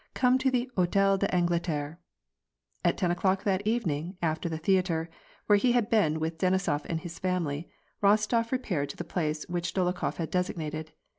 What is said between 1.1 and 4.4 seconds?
d'Angleterre." At ten o'clock that evening,